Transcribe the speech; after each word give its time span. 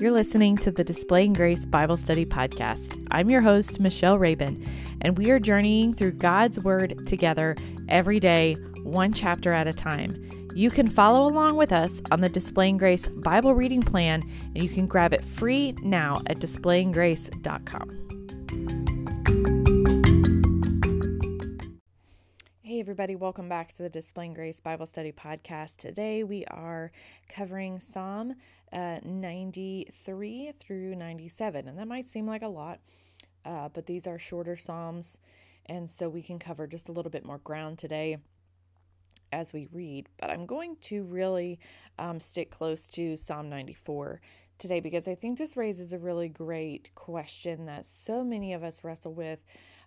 You're 0.00 0.12
listening 0.12 0.56
to 0.58 0.70
the 0.70 0.84
Displaying 0.84 1.32
Grace 1.32 1.66
Bible 1.66 1.96
Study 1.96 2.24
Podcast. 2.24 3.04
I'm 3.10 3.30
your 3.30 3.40
host, 3.40 3.80
Michelle 3.80 4.16
Rabin, 4.16 4.64
and 5.00 5.18
we 5.18 5.32
are 5.32 5.40
journeying 5.40 5.92
through 5.92 6.12
God's 6.12 6.60
Word 6.60 7.04
together 7.08 7.56
every 7.88 8.20
day, 8.20 8.54
one 8.84 9.12
chapter 9.12 9.52
at 9.52 9.66
a 9.66 9.72
time. 9.72 10.24
You 10.54 10.70
can 10.70 10.88
follow 10.88 11.26
along 11.26 11.56
with 11.56 11.72
us 11.72 12.00
on 12.12 12.20
the 12.20 12.28
Displaying 12.28 12.76
Grace 12.76 13.08
Bible 13.08 13.54
reading 13.54 13.82
plan, 13.82 14.22
and 14.54 14.62
you 14.62 14.68
can 14.68 14.86
grab 14.86 15.12
it 15.12 15.24
free 15.24 15.74
now 15.82 16.22
at 16.26 16.38
displayinggrace.com. 16.38 18.97
Hey, 22.78 22.82
everybody, 22.82 23.16
welcome 23.16 23.48
back 23.48 23.72
to 23.72 23.82
the 23.82 23.88
Displaying 23.88 24.34
Grace 24.34 24.60
Bible 24.60 24.86
Study 24.86 25.10
Podcast. 25.10 25.78
Today 25.78 26.22
we 26.22 26.44
are 26.44 26.92
covering 27.28 27.80
Psalm 27.80 28.36
uh, 28.72 28.98
93 29.04 30.52
through 30.60 30.94
97, 30.94 31.66
and 31.66 31.76
that 31.76 31.88
might 31.88 32.06
seem 32.06 32.24
like 32.24 32.42
a 32.42 32.48
lot, 32.48 32.78
uh, 33.44 33.68
but 33.68 33.86
these 33.86 34.06
are 34.06 34.16
shorter 34.16 34.54
Psalms, 34.54 35.18
and 35.66 35.90
so 35.90 36.08
we 36.08 36.22
can 36.22 36.38
cover 36.38 36.68
just 36.68 36.88
a 36.88 36.92
little 36.92 37.10
bit 37.10 37.24
more 37.24 37.38
ground 37.38 37.78
today 37.78 38.18
as 39.32 39.52
we 39.52 39.66
read. 39.72 40.08
But 40.20 40.30
I'm 40.30 40.46
going 40.46 40.76
to 40.82 41.02
really 41.02 41.58
um, 41.98 42.20
stick 42.20 42.52
close 42.52 42.86
to 42.90 43.16
Psalm 43.16 43.48
94 43.48 44.20
today 44.58 44.80
because 44.80 45.08
I 45.08 45.14
think 45.14 45.38
this 45.38 45.56
raises 45.56 45.92
a 45.92 45.98
really 45.98 46.28
great 46.28 46.94
question 46.94 47.66
that 47.66 47.86
so 47.86 48.24
many 48.24 48.52
of 48.52 48.62
us 48.62 48.84
wrestle 48.84 49.14
with 49.14 49.40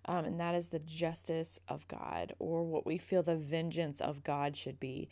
um, 0.04 0.24
and 0.24 0.40
that 0.40 0.54
is 0.54 0.68
the 0.68 0.78
justice 0.78 1.60
of 1.68 1.86
God, 1.88 2.34
or 2.38 2.64
what 2.64 2.86
we 2.86 2.98
feel 2.98 3.22
the 3.22 3.36
vengeance 3.36 4.00
of 4.00 4.24
God 4.24 4.56
should 4.56 4.80
be. 4.80 5.08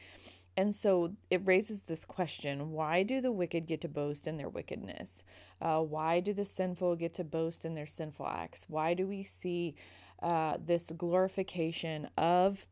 And 0.57 0.75
so 0.75 1.13
it 1.31 1.47
raises 1.47 1.83
this 1.83 2.05
question 2.05 2.73
why 2.73 3.03
do 3.03 3.21
the 3.21 3.33
wicked 3.33 3.67
get 3.67 3.81
to 3.83 3.89
boast 3.89 4.27
in 4.27 4.37
their 4.37 4.49
wickedness? 4.49 5.23
Uh, 5.61 5.81
why 5.81 6.21
do 6.21 6.33
the 6.33 6.45
sinful 6.45 6.97
get 6.97 7.15
to 7.15 7.25
boast 7.25 7.65
in 7.65 7.75
their 7.75 7.87
sinful 7.87 8.27
acts? 8.27 8.67
Why 8.69 8.95
do 8.95 9.07
we 9.07 9.23
see 9.23 9.77
uh, 10.23 10.59
this 10.63 10.91
glorification 10.91 12.11
of 12.19 12.67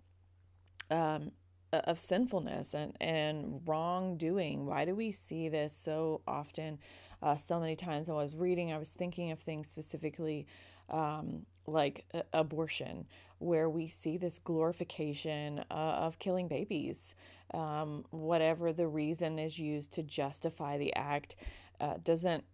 um, 0.90 1.30
of 1.72 1.98
sinfulness 1.98 2.74
and, 2.74 2.96
and 3.00 3.62
wrongdoing? 3.66 4.66
Why 4.66 4.84
do 4.84 4.94
we 4.94 5.12
see 5.12 5.48
this 5.48 5.72
so 5.72 6.22
often, 6.26 6.78
uh, 7.22 7.36
so 7.36 7.60
many 7.60 7.76
times? 7.76 8.08
I 8.08 8.14
was 8.14 8.36
reading, 8.36 8.72
I 8.72 8.78
was 8.78 8.90
thinking 8.90 9.30
of 9.30 9.38
things 9.38 9.68
specifically 9.68 10.46
um, 10.90 11.46
like 11.66 12.06
abortion, 12.32 13.06
where 13.38 13.68
we 13.68 13.88
see 13.88 14.16
this 14.16 14.38
glorification 14.38 15.64
uh, 15.70 15.74
of 15.74 16.18
killing 16.18 16.48
babies. 16.48 17.14
Um, 17.54 18.04
whatever 18.10 18.72
the 18.72 18.88
reason 18.88 19.38
is 19.38 19.58
used 19.58 19.92
to 19.92 20.02
justify 20.02 20.76
the 20.78 20.94
act 20.94 21.36
uh, 21.80 21.94
doesn't 22.02 22.44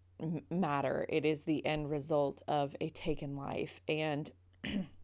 matter. 0.49 1.05
It 1.09 1.25
is 1.25 1.43
the 1.43 1.65
end 1.65 1.89
result 1.89 2.41
of 2.47 2.75
a 2.79 2.89
taken 2.89 3.35
life. 3.35 3.81
And 3.87 4.29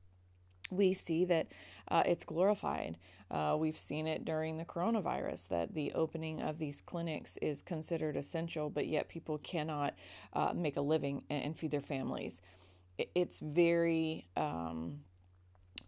we 0.71 0.93
see 0.93 1.25
that 1.25 1.47
uh, 1.89 2.03
it's 2.05 2.23
glorified. 2.23 2.97
Uh, 3.29 3.55
we've 3.57 3.77
seen 3.77 4.07
it 4.07 4.25
during 4.25 4.57
the 4.57 4.65
coronavirus 4.65 5.47
that 5.49 5.73
the 5.73 5.93
opening 5.93 6.41
of 6.41 6.57
these 6.57 6.81
clinics 6.81 7.37
is 7.41 7.61
considered 7.61 8.17
essential, 8.17 8.69
but 8.69 8.87
yet 8.87 9.07
people 9.07 9.37
cannot 9.37 9.93
uh, 10.33 10.51
make 10.53 10.75
a 10.75 10.81
living 10.81 11.23
and 11.29 11.55
feed 11.55 11.71
their 11.71 11.79
families 11.81 12.41
it's 13.15 13.39
very 13.39 14.27
um, 14.35 15.01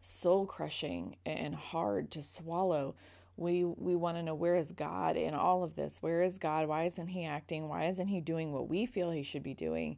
soul 0.02 0.46
crushing 0.46 1.18
and 1.26 1.56
hard 1.56 2.12
to 2.12 2.24
swallow. 2.24 2.96
We 3.36 3.64
we 3.64 3.96
want 3.96 4.18
to 4.18 4.24
know 4.24 4.36
where 4.36 4.56
is 4.56 4.72
God 4.72 5.16
in 5.16 5.34
all 5.34 5.64
of 5.64 5.76
this? 5.76 6.02
Where 6.02 6.22
is 6.22 6.38
God? 6.38 6.68
Why 6.68 6.84
isn't 6.84 7.08
He 7.08 7.26
acting? 7.26 7.68
Why 7.68 7.86
isn't 7.86 8.08
He 8.08 8.22
doing 8.22 8.52
what 8.52 8.70
we 8.70 8.86
feel 8.86 9.12
He 9.12 9.24
should 9.24 9.44
be 9.44 9.56
doing? 9.56 9.98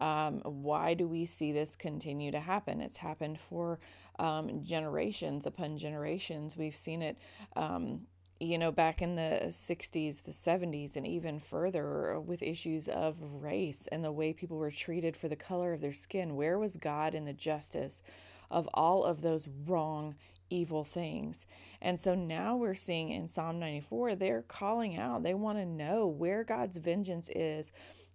Um, 0.00 0.40
why 0.44 0.94
do 0.94 1.06
we 1.06 1.26
see 1.26 1.52
this 1.52 1.76
continue 1.76 2.30
to 2.30 2.40
happen? 2.40 2.80
It's 2.80 2.98
happened 2.98 3.38
for 3.38 3.78
um, 4.18 4.64
generations 4.64 5.46
upon 5.46 5.78
generations. 5.78 6.56
We've 6.56 6.76
seen 6.76 7.02
it 7.02 7.18
um, 7.56 8.06
you 8.40 8.56
know, 8.56 8.72
back 8.72 9.02
in 9.02 9.16
the 9.16 9.48
60s, 9.48 10.22
the 10.22 10.32
70s, 10.32 10.96
and 10.96 11.06
even 11.06 11.38
further 11.38 12.18
with 12.18 12.42
issues 12.42 12.88
of 12.88 13.20
race 13.20 13.86
and 13.92 14.02
the 14.02 14.10
way 14.10 14.32
people 14.32 14.56
were 14.56 14.70
treated 14.70 15.14
for 15.14 15.28
the 15.28 15.36
color 15.36 15.74
of 15.74 15.82
their 15.82 15.92
skin. 15.92 16.34
Where 16.34 16.58
was 16.58 16.78
God 16.78 17.14
in 17.14 17.26
the 17.26 17.34
justice 17.34 18.02
of 18.50 18.66
all 18.72 19.04
of 19.04 19.20
those 19.20 19.46
wrong, 19.66 20.14
evil 20.48 20.84
things? 20.84 21.46
And 21.82 22.00
so 22.00 22.14
now 22.14 22.56
we're 22.56 22.74
seeing 22.74 23.10
in 23.10 23.28
Psalm 23.28 23.58
94, 23.58 24.14
they're 24.14 24.42
calling 24.42 24.96
out, 24.96 25.22
they 25.22 25.34
want 25.34 25.58
to 25.58 25.66
know 25.66 26.06
where 26.06 26.42
God's 26.42 26.78
vengeance 26.78 27.28
is 27.34 27.70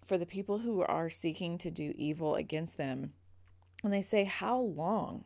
for 0.06 0.18
the 0.18 0.26
people 0.26 0.60
who 0.60 0.82
are 0.84 1.10
seeking 1.10 1.58
to 1.58 1.72
do 1.72 1.94
evil 1.98 2.36
against 2.36 2.78
them. 2.78 3.14
And 3.84 3.92
they 3.92 4.02
say, 4.02 4.24
How 4.24 4.60
long? 4.60 5.26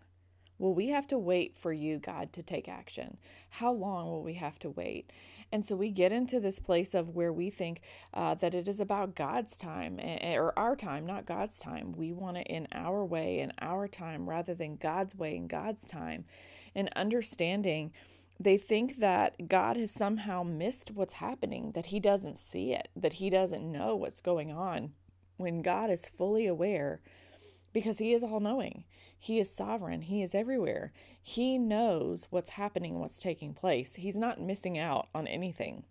Will 0.58 0.74
we 0.74 0.90
have 0.90 1.08
to 1.08 1.18
wait 1.18 1.58
for 1.58 1.72
you, 1.72 2.00
God, 2.00 2.34
to 2.34 2.44
take 2.44 2.68
action? 2.68 3.18
How 3.50 3.72
long 3.72 4.08
will 4.08 4.22
we 4.22 4.34
have 4.34 4.60
to 4.60 4.70
wait? 4.70 5.10
And 5.54 5.66
so 5.66 5.76
we 5.76 5.90
get 5.90 6.12
into 6.12 6.40
this 6.40 6.60
place 6.60 6.94
of 6.94 7.16
where 7.16 7.32
we 7.32 7.50
think 7.50 7.82
uh, 8.14 8.36
that 8.36 8.54
it 8.54 8.68
is 8.68 8.82
about 8.82 9.16
God's 9.16 9.56
time 9.56 10.00
or 10.00 10.54
our 10.60 10.76
time, 10.76 11.06
not 11.06 11.26
God's 11.26 11.60
time. 11.60 11.94
We 11.94 12.12
want 12.12 12.38
it 12.38 12.48
in 12.48 12.68
our 12.74 13.06
way, 13.06 13.40
in 13.40 13.54
our 13.60 13.88
time, 13.88 14.30
rather 14.30 14.54
than 14.54 14.76
God's 14.76 15.16
way 15.16 15.38
in 15.38 15.48
God's 15.48 15.88
time. 15.88 16.26
And 16.76 16.90
understanding 16.96 17.94
they 18.40 18.58
think 18.58 18.98
that 18.98 19.50
God 19.50 19.76
has 19.76 19.92
somehow 19.92 20.44
missed 20.44 20.92
what's 20.92 21.16
happening, 21.16 21.72
that 21.74 21.88
He 21.88 22.00
doesn't 22.00 22.38
see 22.38 22.74
it, 22.74 22.90
that 22.96 23.14
He 23.14 23.30
doesn't 23.30 23.70
know 23.70 23.96
what's 23.96 24.22
going 24.22 24.52
on, 24.52 24.94
when 25.38 25.62
God 25.62 25.90
is 25.90 26.08
fully 26.08 26.48
aware 26.48 27.02
because 27.74 27.98
He 27.98 28.14
is 28.14 28.24
all 28.24 28.40
knowing. 28.40 28.86
He 29.20 29.40
is 29.40 29.52
sovereign. 29.52 30.04
He 30.04 30.24
is 30.24 30.34
everywhere. 30.34 30.94
He 31.22 31.58
knows 31.58 32.28
what's 32.30 32.52
happening, 32.52 33.00
what's 33.00 33.20
taking 33.20 33.54
place. 33.54 33.96
He's 33.96 34.16
not 34.16 34.40
missing 34.40 34.78
out 34.78 35.10
on 35.14 35.28
anything. 35.28 35.84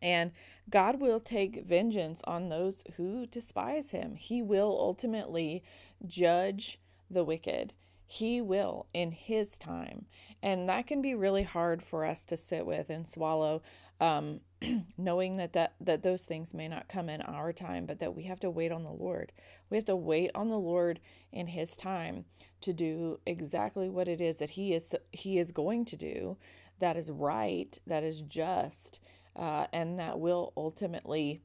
And 0.00 0.32
God 0.70 1.00
will 1.00 1.20
take 1.20 1.66
vengeance 1.66 2.22
on 2.24 2.48
those 2.48 2.84
who 2.96 3.26
despise 3.26 3.90
him. 3.90 4.14
He 4.14 4.40
will 4.40 4.74
ultimately 4.80 5.62
judge 6.06 6.80
the 7.10 7.24
wicked. 7.24 7.74
He 8.12 8.40
will 8.40 8.86
in 8.92 9.12
his 9.12 9.56
time. 9.56 10.06
And 10.42 10.68
that 10.68 10.88
can 10.88 11.00
be 11.00 11.14
really 11.14 11.44
hard 11.44 11.80
for 11.80 12.04
us 12.04 12.24
to 12.24 12.36
sit 12.36 12.66
with 12.66 12.90
and 12.90 13.06
swallow 13.06 13.62
um, 14.00 14.40
knowing 14.98 15.36
that, 15.36 15.52
that 15.52 15.74
that 15.80 16.02
those 16.02 16.24
things 16.24 16.52
may 16.52 16.66
not 16.66 16.88
come 16.88 17.08
in 17.08 17.22
our 17.22 17.52
time 17.52 17.86
but 17.86 18.00
that 18.00 18.16
we 18.16 18.24
have 18.24 18.40
to 18.40 18.50
wait 18.50 18.72
on 18.72 18.82
the 18.82 18.90
lord 18.90 19.30
we 19.68 19.76
have 19.76 19.84
to 19.84 19.94
wait 19.94 20.32
on 20.34 20.48
the 20.48 20.58
lord 20.58 20.98
in 21.30 21.46
his 21.48 21.76
time 21.76 22.24
to 22.62 22.72
do 22.72 23.20
exactly 23.26 23.88
what 23.88 24.08
it 24.08 24.20
is 24.20 24.38
that 24.38 24.50
he 24.50 24.74
is 24.74 24.92
he 25.12 25.38
is 25.38 25.52
going 25.52 25.84
to 25.84 25.96
do 25.96 26.36
that 26.80 26.96
is 26.96 27.10
right 27.10 27.78
that 27.86 28.02
is 28.02 28.22
just 28.22 28.98
uh, 29.36 29.66
and 29.72 30.00
that 30.00 30.18
will 30.18 30.52
ultimately 30.56 31.42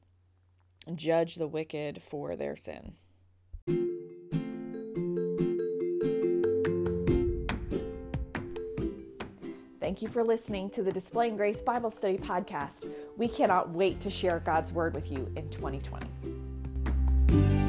judge 0.94 1.36
the 1.36 1.46
wicked 1.46 2.02
for 2.02 2.34
their 2.34 2.56
sin 2.56 2.94
Thank 9.86 10.02
you 10.02 10.08
for 10.08 10.24
listening 10.24 10.68
to 10.70 10.82
the 10.82 10.90
Displaying 10.90 11.36
Grace 11.36 11.62
Bible 11.62 11.90
Study 11.90 12.18
Podcast. 12.18 12.90
We 13.16 13.28
cannot 13.28 13.70
wait 13.70 14.00
to 14.00 14.10
share 14.10 14.40
God's 14.40 14.72
Word 14.72 14.94
with 14.94 15.12
you 15.12 15.32
in 15.36 15.48
2020. 15.48 17.65